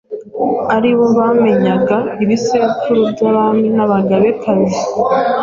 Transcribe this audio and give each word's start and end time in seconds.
ari 0.75 0.89
bo 0.97 1.07
bamenyaga 1.17 1.97
ibisekuruza 2.23 3.11
by'Abami 3.13 3.67
n'Abagabekazi. 3.75 4.81